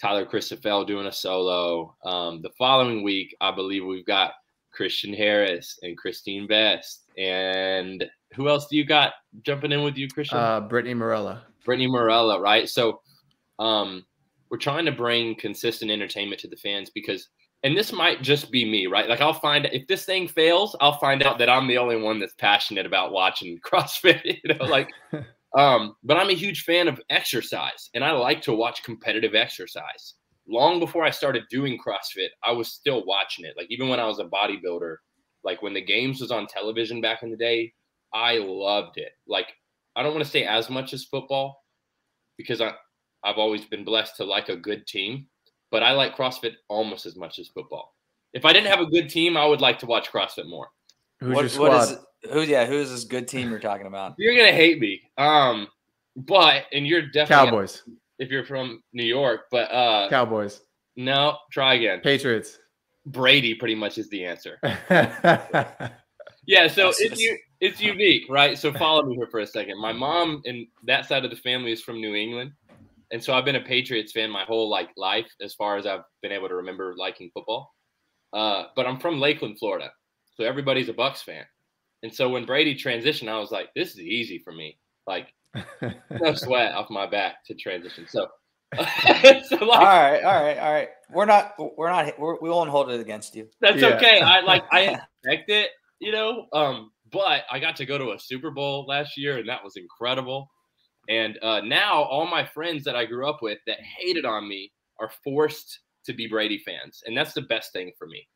[0.00, 1.96] Tyler Christophel doing a solo.
[2.04, 4.32] Um, the following week, I believe we've got
[4.72, 7.04] Christian Harris and Christine Best.
[7.18, 10.38] And who else do you got jumping in with you, Christian?
[10.38, 11.44] Uh, Brittany Morella.
[11.64, 12.68] Brittany Morella, right?
[12.68, 13.00] So
[13.58, 14.06] um,
[14.50, 17.28] we're trying to bring consistent entertainment to the fans because
[17.64, 19.08] and this might just be me, right?
[19.08, 22.20] Like I'll find if this thing fails, I'll find out that I'm the only one
[22.20, 24.90] that's passionate about watching CrossFit, you know, like
[25.56, 30.14] um, but I'm a huge fan of exercise and I like to watch competitive exercise.
[30.46, 33.54] Long before I started doing CrossFit, I was still watching it.
[33.56, 34.96] Like even when I was a bodybuilder,
[35.44, 37.72] like when the games was on television back in the day,
[38.12, 39.12] I loved it.
[39.26, 39.48] Like
[39.96, 41.64] I don't want to say as much as football
[42.36, 42.72] because I,
[43.24, 45.26] I've always been blessed to like a good team,
[45.70, 47.94] but I like CrossFit almost as much as football.
[48.32, 50.68] If I didn't have a good team, I would like to watch CrossFit more.
[51.20, 51.68] Who's what, your squad?
[51.68, 51.98] What is,
[52.32, 54.14] who, yeah, who's this good team you're talking about?
[54.18, 55.00] You're gonna hate me.
[55.16, 55.68] Um,
[56.16, 57.82] but and you're definitely Cowboys.
[58.18, 60.60] If you're from New York, but uh Cowboys.
[60.96, 62.00] No, try again.
[62.00, 62.58] Patriots.
[63.06, 64.58] Brady pretty much is the answer.
[66.44, 68.58] yeah, so if you it's unique, right?
[68.58, 69.80] So follow me here for a second.
[69.80, 72.52] My mom and that side of the family is from New England,
[73.10, 76.02] and so I've been a Patriots fan my whole like life, as far as I've
[76.22, 77.72] been able to remember liking football.
[78.32, 79.90] Uh, but I'm from Lakeland, Florida,
[80.38, 81.44] so everybody's a Bucs fan.
[82.02, 84.78] And so when Brady transitioned, I was like, this is easy for me.
[85.06, 85.34] Like
[86.10, 88.06] no sweat off my back to transition.
[88.08, 88.28] So,
[88.76, 90.88] so like, all right, all right, all right.
[91.10, 93.48] We're not, we're not, we're, we won't hold it against you.
[93.60, 93.96] That's yeah.
[93.96, 94.20] okay.
[94.20, 95.70] I like, I expect it,
[96.00, 96.46] you know.
[96.52, 99.76] Um, but I got to go to a Super Bowl last year, and that was
[99.76, 100.50] incredible.
[101.08, 104.70] And uh, now all my friends that I grew up with that hated on me
[105.00, 108.28] are forced to be Brady fans, and that's the best thing for me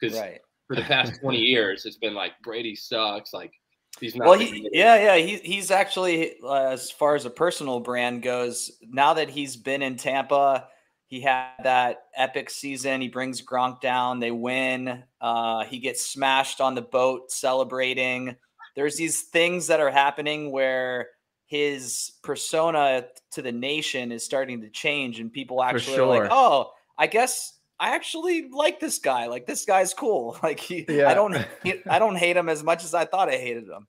[0.00, 0.40] because right.
[0.72, 3.52] For the past twenty years it's been like Brady sucks, like
[4.00, 4.28] he's not.
[4.28, 8.72] Well, he, yeah, yeah, he, he's actually uh, as far as a personal brand goes.
[8.88, 10.68] Now that he's been in Tampa,
[11.06, 13.00] he had that epic season.
[13.00, 14.20] He brings Gronk down.
[14.20, 15.02] They win.
[15.20, 18.36] Uh, he gets smashed on the boat celebrating.
[18.74, 21.08] There's these things that are happening where
[21.44, 26.04] his persona to the nation is starting to change, and people actually sure.
[26.04, 29.26] are like, "Oh, I guess I actually like this guy.
[29.26, 30.38] Like this guy's cool.
[30.42, 31.08] Like he, yeah.
[31.08, 33.86] I don't, he, I don't hate him as much as I thought I hated him."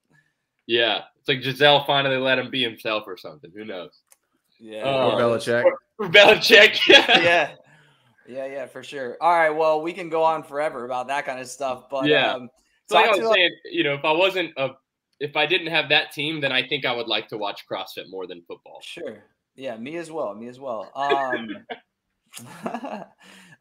[0.66, 3.52] Yeah, it's like Gisele finally let him be himself or something.
[3.54, 4.00] Who knows?
[4.58, 5.64] Yeah, uh, or Belichick.
[5.64, 6.86] Or, or Belichick.
[6.88, 7.52] yeah.
[8.26, 9.18] Yeah, yeah, for sure.
[9.20, 12.32] All right, well, we can go on forever about that kind of stuff, but yeah.
[12.32, 12.48] Um,
[12.88, 14.70] so like I was saying, you know, if I wasn't a
[15.20, 18.08] if I didn't have that team, then I think I would like to watch CrossFit
[18.08, 18.80] more than football.
[18.82, 19.24] Sure.
[19.54, 20.34] Yeah, me as well.
[20.34, 20.90] Me as well.
[20.96, 21.48] Um,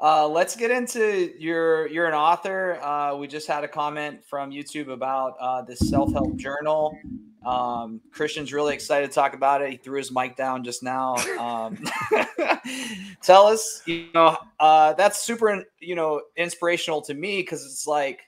[0.04, 1.88] uh, let's get into your.
[1.88, 2.78] You're an author.
[2.84, 6.98] Uh, we just had a comment from YouTube about uh, this self-help journal.
[7.46, 9.72] Um, Christian's really excited to talk about it.
[9.72, 11.16] He threw his mic down just now.
[11.40, 11.82] Um,
[13.22, 18.22] tell us, you know, uh, that's super, you know, inspirational to me because it's like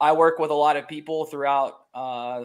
[0.00, 2.44] I work with a lot of people throughout uh,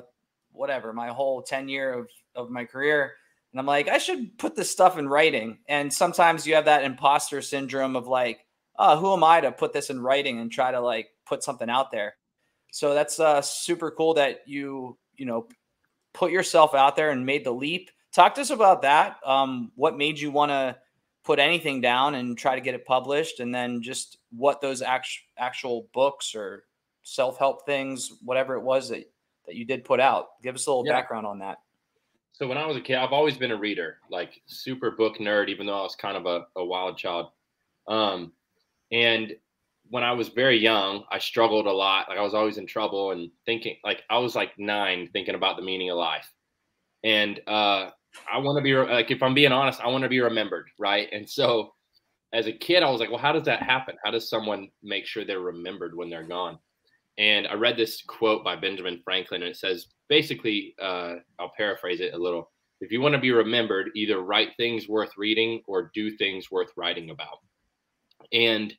[0.51, 3.13] whatever my whole 10 year of, of my career.
[3.55, 5.59] And I'm like, I should put this stuff in writing.
[5.69, 8.45] And sometimes you have that imposter syndrome of like,
[8.77, 11.69] oh, who am I to put this in writing and try to like put something
[11.69, 12.17] out there?
[12.73, 15.47] So that's uh, super cool that you, you know,
[16.13, 17.91] put yourself out there and made the leap.
[18.11, 19.19] Talk to us about that.
[19.25, 20.75] Um, what made you want to
[21.23, 23.39] put anything down and try to get it published?
[23.39, 26.65] And then just what those actual actual books or
[27.03, 29.09] self help things, whatever it was that,
[29.45, 30.41] that you did put out.
[30.43, 30.91] Give us a little yeah.
[30.91, 31.59] background on that.
[32.38, 35.48] So when I was a kid, I've always been a reader, like super book nerd,
[35.48, 37.28] even though I was kind of a, a wild child.
[37.88, 38.34] Um,
[38.91, 39.34] and
[39.89, 42.10] when I was very young, I struggled a lot.
[42.10, 45.56] Like I was always in trouble and thinking, like I was like nine, thinking about
[45.56, 46.30] the meaning of life.
[47.06, 47.91] And uh,
[48.30, 51.08] I want to be like, if I'm being honest, I want to be remembered, right?
[51.13, 51.74] And so,
[52.34, 53.95] as a kid, I was like, well, how does that happen?
[54.04, 56.60] How does someone make sure they're remembered when they're gone?
[57.17, 62.01] And I read this quote by Benjamin Franklin, and it says basically, uh, I'll paraphrase
[62.01, 62.51] it a little.
[62.82, 66.71] If you want to be remembered, either write things worth reading or do things worth
[66.75, 67.39] writing about.
[68.34, 68.73] And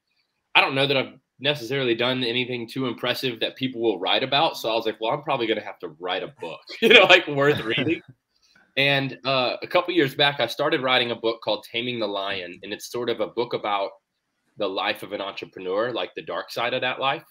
[0.55, 4.57] I don't know that I've necessarily done anything too impressive that people will write about.
[4.57, 6.91] So I was like, well, I'm probably going to have to write a book, you
[6.91, 8.03] know, like worth reading.
[8.77, 12.59] and uh, a couple years back, I started writing a book called Taming the Lion.
[12.63, 13.91] And it's sort of a book about
[14.57, 17.25] the life of an entrepreneur, like the dark side of that life.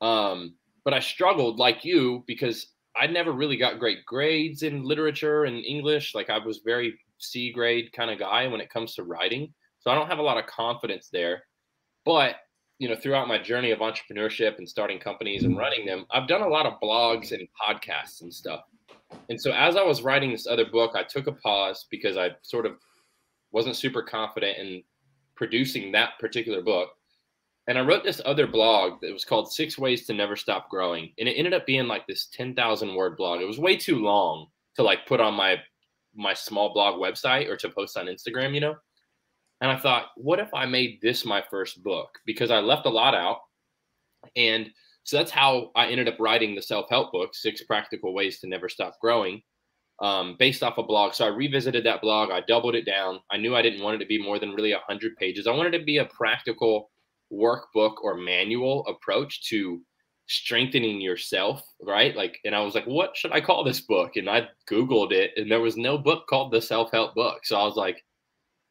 [0.00, 5.44] Um, but I struggled like you because I never really got great grades in literature
[5.44, 6.14] and English.
[6.14, 9.52] Like I was very C grade kind of guy when it comes to writing.
[9.80, 11.42] So I don't have a lot of confidence there.
[12.04, 12.36] But,
[12.78, 16.42] you know, throughout my journey of entrepreneurship and starting companies and running them, I've done
[16.42, 18.62] a lot of blogs and podcasts and stuff.
[19.28, 22.30] And so as I was writing this other book, I took a pause because I
[22.42, 22.76] sort of
[23.52, 24.82] wasn't super confident in
[25.34, 26.90] producing that particular book.
[27.68, 31.12] And I wrote this other blog that was called Six Ways to Never Stop Growing.
[31.18, 33.42] And it ended up being like this 10,000 word blog.
[33.42, 35.58] It was way too long to like put on my
[36.14, 38.74] my small blog website or to post on Instagram, you know?
[39.60, 42.08] And I thought, what if I made this my first book?
[42.24, 43.38] Because I left a lot out.
[44.34, 44.70] And
[45.04, 48.48] so that's how I ended up writing the self help book, Six Practical Ways to
[48.48, 49.42] Never Stop Growing,
[50.00, 51.12] um, based off a blog.
[51.12, 52.30] So I revisited that blog.
[52.30, 53.20] I doubled it down.
[53.30, 55.46] I knew I didn't want it to be more than really 100 pages.
[55.46, 56.90] I wanted it to be a practical
[57.32, 59.80] workbook or manual approach to
[60.26, 62.14] strengthening yourself, right?
[62.14, 64.16] Like, and I was like, what should I call this book?
[64.16, 67.44] And I Googled it, and there was no book called the self help book.
[67.44, 68.04] So I was like,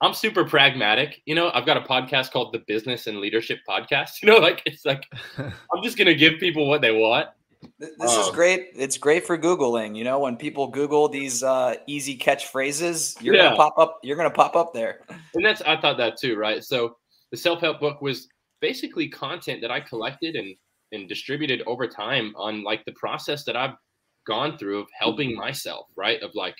[0.02, 1.22] I'm super pragmatic.
[1.26, 4.12] You know, I've got a podcast called the Business and Leadership Podcast.
[4.22, 5.04] You know, like, it's like,
[5.38, 7.28] I'm just going to give people what they want.
[7.80, 8.70] This um, is great.
[8.76, 9.96] It's great for Googling.
[9.96, 13.46] You know, when people Google these uh, easy catchphrases, you're yeah.
[13.46, 14.00] gonna pop up.
[14.04, 15.02] You're gonna pop up there.
[15.34, 16.64] And that's I thought that too, right?
[16.64, 16.98] So
[17.32, 18.28] the self help book was
[18.62, 20.56] basically content that I collected and
[20.92, 23.76] and distributed over time on like the process that I've
[24.26, 26.22] gone through of helping myself, right?
[26.22, 26.56] Of like,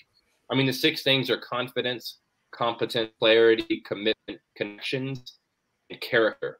[0.50, 2.18] I mean, the six things are confidence,
[2.52, 5.38] competent clarity, commitment, connections,
[5.90, 6.58] and character.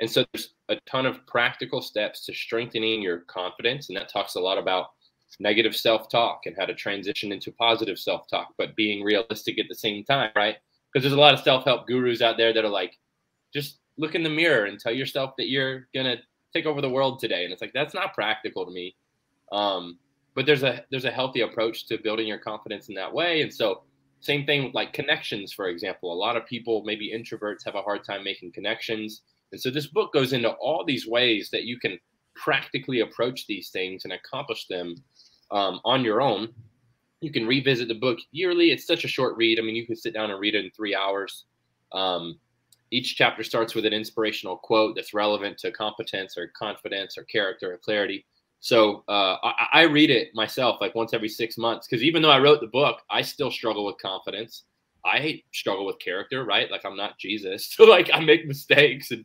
[0.00, 3.88] And so there's a ton of practical steps to strengthening your confidence.
[3.88, 4.86] And that talks a lot about
[5.38, 9.66] negative self talk and how to transition into positive self talk, but being realistic at
[9.68, 10.56] the same time, right?
[10.92, 12.98] Because there's a lot of self help gurus out there that are like,
[13.52, 16.16] just look in the mirror and tell yourself that you're to
[16.52, 17.44] take over the world today.
[17.44, 18.96] And it's like, that's not practical to me.
[19.52, 19.98] Um,
[20.34, 23.42] but there's a there's a healthy approach to building your confidence in that way.
[23.42, 23.82] And so
[24.20, 26.12] same thing with like connections for example.
[26.12, 29.22] A lot of people maybe introverts have a hard time making connections.
[29.52, 31.98] And so this book goes into all these ways that you can
[32.36, 34.94] practically approach these things and accomplish them
[35.50, 36.48] um, on your own.
[37.20, 38.70] You can revisit the book yearly.
[38.70, 39.58] It's such a short read.
[39.58, 41.44] I mean you can sit down and read it in three hours.
[41.92, 42.38] Um,
[42.90, 47.72] each chapter starts with an inspirational quote that's relevant to competence or confidence or character
[47.72, 48.24] or clarity
[48.60, 52.30] so uh, I, I, read it myself like once every six months because even though
[52.30, 54.64] I wrote the book, I still struggle with confidence.
[55.02, 56.70] I struggle with character, right?
[56.70, 59.24] Like I'm not Jesus, so like I make mistakes and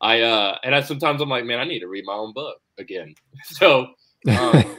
[0.00, 2.58] I uh and I sometimes I'm like, man, I need to read my own book
[2.78, 3.14] again.
[3.44, 3.88] So
[4.28, 4.64] um,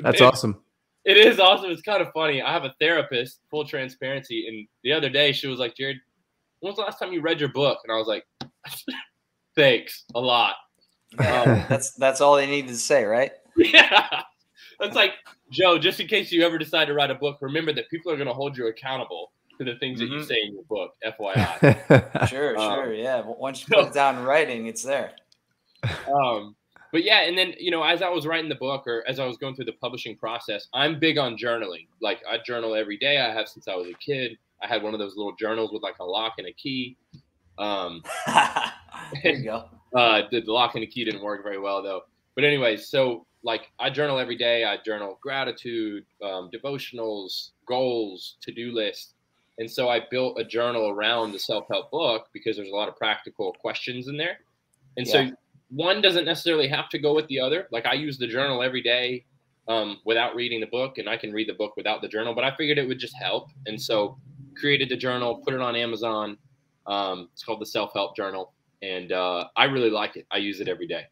[0.00, 0.60] that's it, awesome.
[1.04, 1.70] It is awesome.
[1.70, 2.42] It's kind of funny.
[2.42, 5.98] I have a therapist, full transparency, and the other day she was like, Jared,
[6.60, 7.78] when was the last time you read your book?
[7.84, 8.24] And I was like,
[9.56, 10.54] thanks a lot.
[11.18, 13.32] Um, that's that's all they needed to say, right?
[13.56, 14.22] Yeah.
[14.80, 15.12] That's like
[15.52, 15.78] Joe.
[15.78, 18.26] Just in case you ever decide to write a book, remember that people are going
[18.26, 20.10] to hold you accountable to the things mm-hmm.
[20.10, 20.28] that you mm-hmm.
[20.28, 20.94] say in your book.
[21.06, 22.28] FYI.
[22.28, 23.22] sure, um, sure, yeah.
[23.24, 25.12] Once you put it down in writing, it's there.
[26.12, 26.56] Um,
[26.90, 29.26] but yeah, and then you know, as I was writing the book, or as I
[29.26, 31.86] was going through the publishing process, I'm big on journaling.
[32.00, 33.18] Like I journal every day.
[33.18, 34.36] I have since I was a kid.
[34.62, 36.96] I had one of those little journals with like a lock and a key.
[37.58, 38.02] Um,
[39.22, 39.68] there you go.
[39.94, 42.02] Uh, the, the lock and the key didn't work very well though.
[42.34, 44.64] But anyway, so like I journal every day.
[44.64, 49.14] I journal gratitude, um, devotionals, goals, to do list.
[49.58, 52.88] And so I built a journal around the self help book because there's a lot
[52.88, 54.38] of practical questions in there.
[54.96, 55.12] And yeah.
[55.12, 55.30] so
[55.68, 57.68] one doesn't necessarily have to go with the other.
[57.70, 59.24] Like I use the journal every day
[59.68, 62.44] um, without reading the book, and I can read the book without the journal, but
[62.44, 63.50] I figured it would just help.
[63.66, 64.18] And so
[64.54, 66.36] created the journal, put it on Amazon.
[66.86, 70.26] Um, it's called the Self Help Journal and uh, I really like it.
[70.30, 71.06] I use it every day.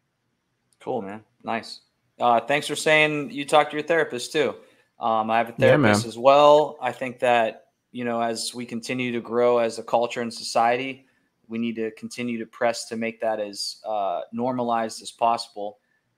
[0.79, 1.23] Cool, man.
[1.43, 1.81] Nice.
[2.19, 4.55] Uh, thanks for saying you talked to your therapist too.
[4.99, 6.77] Um, I have a therapist yeah, as well.
[6.81, 11.05] I think that you know, as we continue to grow as a culture and society,
[11.47, 15.77] we need to continue to press to make that as uh, normalized as possible,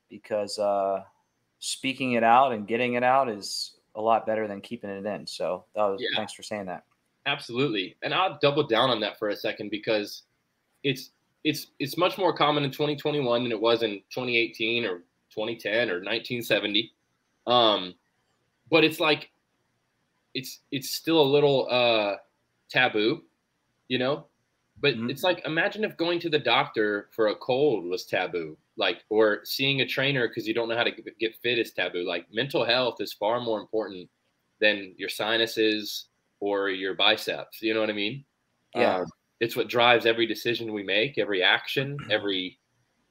[0.09, 1.01] because uh,
[1.59, 5.27] speaking it out and getting it out is a lot better than keeping it in.
[5.27, 6.15] So, was, yeah.
[6.15, 6.83] thanks for saying that.
[7.25, 10.23] Absolutely, and I'll double down on that for a second because
[10.83, 11.11] it's
[11.43, 15.95] it's it's much more common in 2021 than it was in 2018 or 2010 or
[15.95, 16.91] 1970.
[17.47, 17.93] Um,
[18.69, 19.31] but it's like
[20.33, 22.15] it's it's still a little uh,
[22.69, 23.23] taboo,
[23.87, 24.25] you know.
[24.81, 25.09] But mm-hmm.
[25.09, 29.41] it's like imagine if going to the doctor for a cold was taboo, like or
[29.45, 32.05] seeing a trainer because you don't know how to get fit is taboo.
[32.05, 34.09] Like mental health is far more important
[34.59, 36.07] than your sinuses
[36.39, 37.61] or your biceps.
[37.61, 38.23] You know what I mean?
[38.75, 38.97] Yeah.
[38.97, 39.05] Um,
[39.39, 42.11] it's what drives every decision we make, every action, mm-hmm.
[42.11, 42.59] every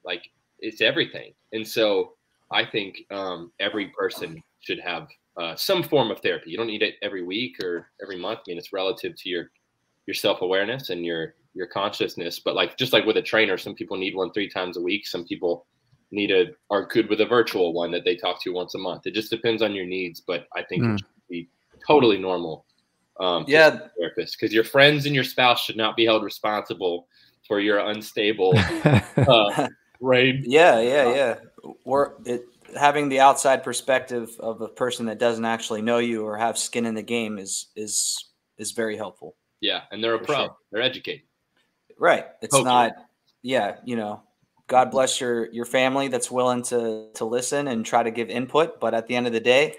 [0.03, 1.33] like it's everything.
[1.53, 2.13] And so
[2.51, 5.07] I think um, every person should have
[5.37, 6.49] uh, some form of therapy.
[6.51, 8.39] You don't need it every week or every month.
[8.39, 9.51] I mean, it's relative to your
[10.07, 12.39] your self awareness and your your consciousness.
[12.39, 15.07] But like just like with a trainer, some people need one three times a week.
[15.07, 15.65] Some people
[16.11, 19.05] need a are good with a virtual one that they talk to once a month.
[19.05, 20.21] It just depends on your needs.
[20.21, 20.93] But I think mm.
[20.93, 21.49] it should be
[21.85, 22.64] totally normal
[23.19, 23.79] um, yeah.
[23.97, 27.07] therapist because your friends and your spouse should not be held responsible
[27.47, 28.53] for your unstable
[29.17, 29.67] uh,
[30.01, 30.43] brain.
[30.47, 31.35] Yeah yeah yeah.
[31.83, 32.43] We're it,
[32.77, 36.85] having the outside perspective of a person that doesn't actually know you or have skin
[36.85, 39.35] in the game is is is very helpful.
[39.61, 40.35] Yeah and they're a pro.
[40.35, 40.55] sure.
[40.71, 41.25] they're educated.
[41.97, 42.25] Right.
[42.41, 42.73] It's Hopefully.
[42.73, 42.91] not
[43.41, 44.23] yeah you know
[44.65, 48.79] god bless your your family that's willing to to listen and try to give input
[48.79, 49.75] but at the end of the day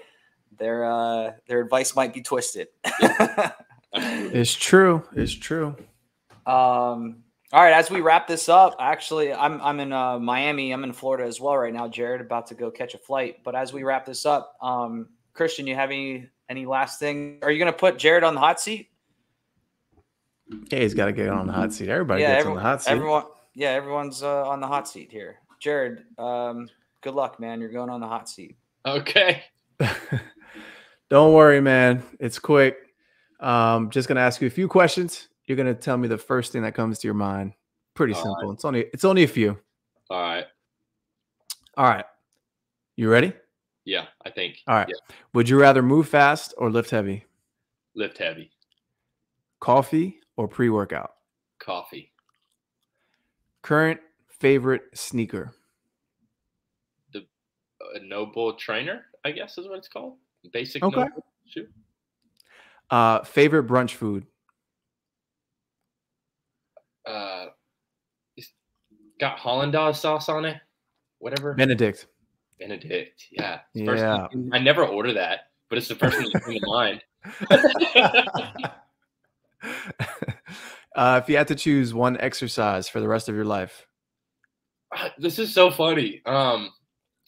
[0.57, 2.67] their uh, their advice might be twisted.
[3.93, 5.03] it's true.
[5.15, 5.75] It's true.
[6.45, 7.23] Um.
[7.53, 7.73] All right.
[7.73, 10.71] As we wrap this up, actually, I'm I'm in uh, Miami.
[10.71, 11.87] I'm in Florida as well right now.
[11.87, 13.43] Jared, about to go catch a flight.
[13.43, 17.39] But as we wrap this up, um, Christian, you have any any last thing?
[17.41, 18.89] Are you going to put Jared on the hot seat?
[20.69, 21.89] Yeah, he's got to get on the hot seat.
[21.89, 22.91] Everybody yeah, gets everyone, on the hot seat.
[22.91, 23.23] Everyone,
[23.53, 25.39] yeah, everyone's uh, on the hot seat here.
[25.59, 26.69] Jared, um,
[27.01, 27.59] good luck, man.
[27.59, 28.57] You're going on the hot seat.
[28.85, 29.43] Okay.
[31.09, 32.03] Don't worry, man.
[32.19, 32.77] It's quick.
[33.39, 35.29] Um, just gonna ask you a few questions.
[35.45, 37.53] You're gonna tell me the first thing that comes to your mind.
[37.93, 38.49] Pretty All simple.
[38.49, 38.53] Right.
[38.53, 39.57] It's only it's only a few.
[40.09, 40.45] All right.
[41.77, 42.05] All right.
[42.95, 43.33] You ready?
[43.85, 44.57] Yeah, I think.
[44.67, 44.89] All right.
[44.89, 45.15] Yeah.
[45.33, 47.25] Would you rather move fast or lift heavy?
[47.95, 48.51] Lift heavy.
[49.59, 51.11] Coffee or pre workout?
[51.59, 52.11] Coffee.
[53.61, 55.53] Current favorite sneaker?
[57.13, 57.25] The
[57.95, 60.17] a NOBULL trainer, I guess is what it's called.
[60.51, 61.05] Basic Okay.
[61.45, 61.67] shoe.
[62.89, 64.25] Uh, favorite brunch food?
[67.05, 67.47] Uh,
[68.35, 68.51] it's
[69.19, 70.57] got hollandaise sauce on it.
[71.19, 71.53] Whatever.
[71.53, 72.07] Benedict.
[72.59, 73.25] Benedict.
[73.31, 73.61] Yeah.
[73.73, 74.27] It's the first Yeah.
[74.27, 77.03] thing- I never order that, but it's the first thing that came to mind.
[80.95, 83.85] uh, if you had to choose one exercise for the rest of your life,
[84.95, 86.21] Ah, this is so funny.
[86.25, 86.71] Um,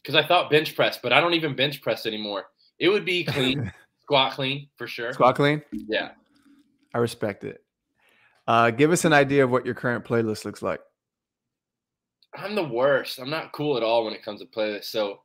[0.02, 2.46] because I thought bench press, but I don't even bench press anymore.
[2.80, 3.70] It would be clean,
[4.02, 5.12] squat clean for sure.
[5.12, 6.10] squat clean, Yeah.
[6.94, 7.62] I respect it.
[8.48, 10.80] Uh, give us an idea of what your current playlist looks like.
[12.34, 13.18] I'm the worst.
[13.20, 14.84] I'm not cool at all when it comes to playlists.
[14.86, 15.20] So,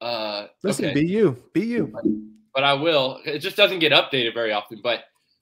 [0.00, 0.94] uh, Listen, okay.
[1.00, 1.92] be you, be you.
[2.54, 3.20] but I will.
[3.26, 4.80] It just doesn't get updated very often.
[4.82, 5.00] But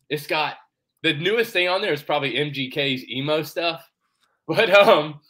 [0.09, 0.57] it's got
[1.03, 3.85] the newest thing on there is probably MGK's emo stuff.
[4.49, 5.21] But um,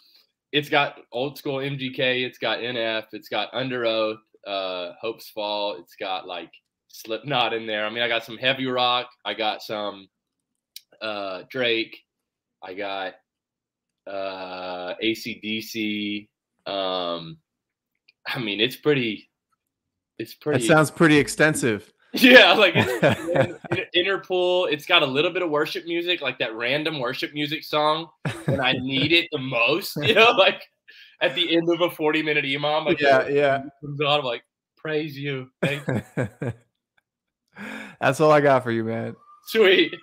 [0.52, 2.24] it's got old school MGK.
[2.24, 3.06] It's got NF.
[3.12, 4.18] It's got Underoath.
[4.48, 5.78] Uh, Hopesfall.
[5.78, 6.50] It's got like
[6.88, 7.84] Slipknot in there.
[7.84, 9.10] I mean, I got some heavy rock.
[9.24, 10.08] I got some
[11.02, 11.96] uh Drake.
[12.62, 13.14] I got
[14.06, 16.28] uh ACDC.
[16.66, 17.38] Um,
[18.26, 19.30] I mean, it's pretty.
[20.18, 20.66] It's pretty.
[20.66, 21.92] That sounds pretty extensive.
[22.14, 22.72] Yeah, like
[23.94, 24.72] Interpol.
[24.72, 28.08] It's got a little bit of worship music, like that random worship music song
[28.46, 29.94] when I need it the most.
[30.02, 30.62] You know, like
[31.20, 33.62] at the end of a forty-minute EMOM, like yeah, yeah.
[33.80, 34.44] comes on, I'm like,
[34.76, 36.28] praise you, thank you.
[38.00, 39.16] That's all I got for you, man.
[39.46, 39.94] sweet.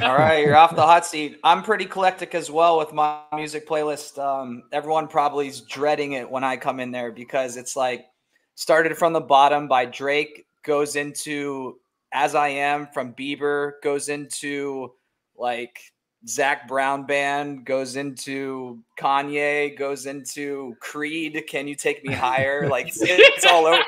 [0.00, 1.38] All right, you're off the hot seat.
[1.44, 4.18] I'm pretty eclectic as well with my music playlist.
[4.18, 8.06] Um, everyone probably is dreading it when I come in there because it's like
[8.54, 11.78] started from the bottom by Drake, goes into
[12.12, 14.92] As I Am from Bieber, goes into
[15.36, 15.80] like
[16.26, 21.44] Zac Brown band, goes into Kanye, goes into Creed.
[21.48, 22.68] Can you take me higher?
[22.68, 23.82] Like it's, it's all over.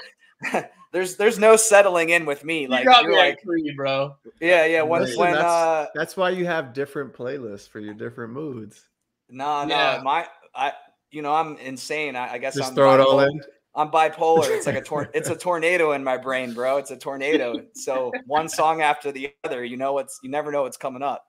[0.92, 2.66] there's there's no settling in with me.
[2.66, 4.16] Like you got you're me like Creed, bro.
[4.40, 7.94] yeah yeah when Listen, when that's, uh that's why you have different playlists for your
[7.94, 8.88] different moods.
[9.30, 10.00] No, no, Yeah.
[10.04, 10.72] my I
[11.10, 12.16] you know I'm insane.
[12.16, 13.30] I, I guess Just I'm throw it all bipolar.
[13.30, 13.40] in.
[13.76, 14.50] I'm bipolar.
[14.50, 16.76] It's like a tor- it's a tornado in my brain, bro.
[16.76, 17.64] It's a tornado.
[17.74, 21.26] So one song after the other, you know what's you never know what's coming up.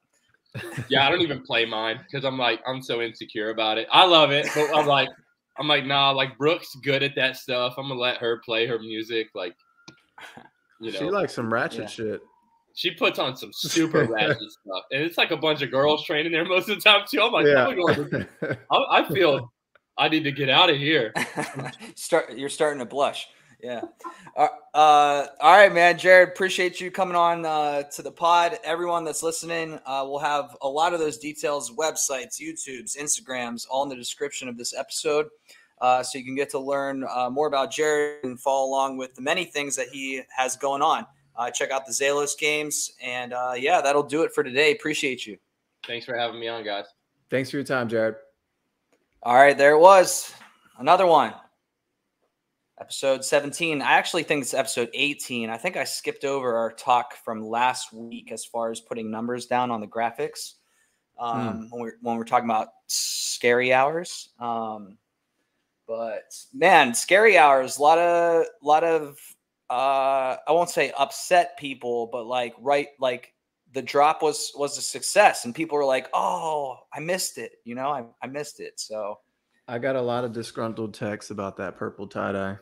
[0.89, 3.87] Yeah, I don't even play mine because I'm like I'm so insecure about it.
[3.91, 5.09] I love it, but I'm like
[5.57, 6.11] I'm like nah.
[6.11, 7.75] Like Brooke's good at that stuff.
[7.77, 9.29] I'm gonna let her play her music.
[9.33, 9.55] Like
[10.79, 11.87] you know, She likes some ratchet Yeah.
[11.87, 12.21] shit.
[12.75, 16.31] she puts on some super ratchet stuff, and it's like a bunch of girls training
[16.31, 17.21] there most of the time too.
[17.21, 17.65] I'm like, yeah.
[17.67, 18.27] I'm going,
[18.71, 19.51] I, I feel
[19.97, 21.13] I need to get out of here.
[21.95, 23.27] Start you're starting to blush.
[23.65, 23.81] Yeah.
[24.37, 24.47] Uh,
[25.41, 25.97] all right, man.
[25.97, 28.59] Jared, appreciate you coming on uh, to the pod.
[28.63, 33.81] Everyone that's listening, uh, we'll have a lot of those details, websites, YouTubes, Instagrams, all
[33.81, 35.27] in the description of this episode.
[35.81, 39.15] Uh, so you can get to learn uh, more about Jared and follow along with
[39.15, 41.07] the many things that he has going on.
[41.35, 42.91] Uh, check out the Zelos games.
[43.01, 44.73] And uh, yeah, that'll do it for today.
[44.73, 45.37] Appreciate you.
[45.87, 46.85] Thanks for having me on, guys.
[47.31, 48.15] Thanks for your time, Jared.
[49.23, 50.31] All right, there it was.
[50.77, 51.33] Another one.
[52.79, 53.81] Episode 17.
[53.81, 55.49] I actually think it's episode 18.
[55.49, 59.45] I think I skipped over our talk from last week as far as putting numbers
[59.45, 60.55] down on the graphics.
[61.17, 64.29] Um, when we're when we're talking about scary hours.
[64.39, 64.97] Um,
[65.87, 69.17] but man, scary hours, a lot of lot of
[69.69, 73.33] uh I won't say upset people, but like right like
[73.73, 77.75] the drop was was a success and people were like, "Oh, I missed it." You
[77.75, 78.79] know, I I missed it.
[78.79, 79.19] So,
[79.67, 82.57] I got a lot of disgruntled texts about that purple tie dye.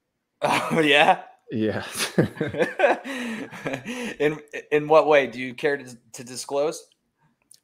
[0.42, 1.22] oh yeah.
[1.50, 1.84] Yeah.
[4.18, 4.38] in
[4.70, 6.88] in what way do you care to, to disclose?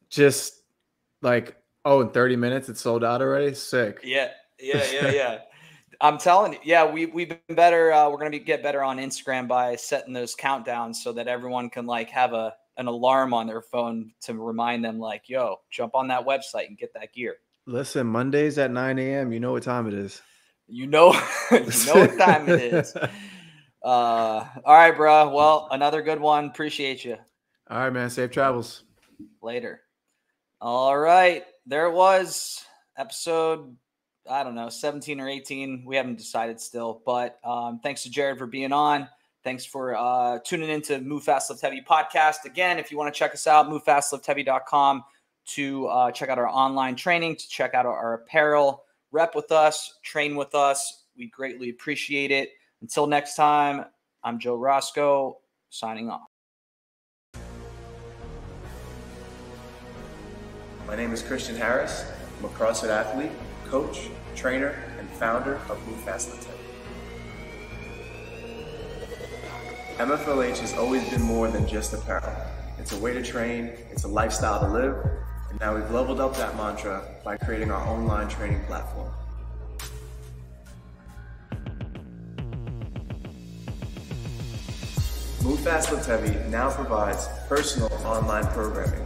[0.09, 0.63] Just
[1.23, 3.55] like, oh, in 30 minutes it's sold out already?
[3.55, 4.01] Sick.
[4.03, 4.31] Yeah,
[4.61, 5.39] yeah, yeah, yeah.
[6.01, 7.93] I'm telling you, yeah, we we've been better.
[7.93, 11.69] Uh, we're gonna be get better on Instagram by setting those countdowns so that everyone
[11.71, 15.95] can like have a an alarm on their phone to remind them, like, yo, jump
[15.95, 17.37] on that website and get that gear.
[17.67, 19.33] Listen, Mondays at 9 a.m.
[19.33, 20.21] You know what time it is.
[20.67, 21.12] You know,
[21.51, 22.95] you know what time it is.
[22.97, 23.07] Uh,
[23.83, 25.31] all right, bro.
[25.31, 26.47] Well, another good one.
[26.47, 27.17] Appreciate you.
[27.71, 28.11] All right, man.
[28.11, 28.85] Safe travels.
[29.43, 29.81] Later.
[30.61, 31.45] All right.
[31.67, 32.65] There was.
[32.97, 33.77] Episode,
[34.31, 35.85] I don't know, 17 or 18.
[35.85, 37.03] We haven't decided still.
[37.05, 39.09] But um, thanks to Jared for being on.
[39.43, 42.45] Thanks for uh, tuning into Move Fast Lift Heavy podcast.
[42.45, 45.05] Again, if you want to check us out, movefastliftheavy.com
[45.47, 49.53] to uh, check out our online training, to check out our, our apparel, rep with
[49.53, 52.51] us, train with us, We greatly appreciate it.
[52.81, 53.85] Until next time,
[54.23, 55.39] I'm Joe Roscoe
[55.71, 56.29] signing off.
[60.87, 62.05] My name is Christian Harris.
[62.39, 63.31] I'm a CrossFit athlete,
[63.67, 66.49] coach, trainer, and founder of Move Fast Live
[69.99, 72.35] MFLH has always been more than just apparel.
[72.79, 74.97] It's a way to train, it's a lifestyle to live,
[75.55, 79.09] and now we've leveled up that mantra by creating our online training platform.
[85.45, 89.05] Move Fast Lift Heavy now provides personal online programming.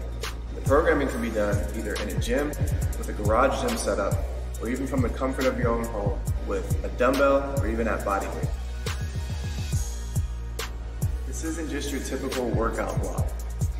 [0.55, 4.14] The programming can be done either in a gym, with a garage gym setup,
[4.62, 8.05] or even from the comfort of your own home with a dumbbell or even at
[8.07, 8.49] body weight.
[11.26, 13.26] This isn't just your typical workout block.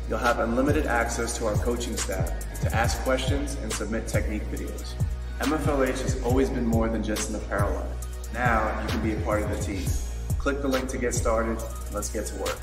[0.07, 2.31] You'll have unlimited access to our coaching staff
[2.61, 4.93] to ask questions and submit technique videos.
[5.39, 7.87] MFLH has always been more than just an apparel line.
[8.33, 9.85] Now you can be a part of the team.
[10.37, 11.57] Click the link to get started.
[11.93, 12.59] Let's get to work.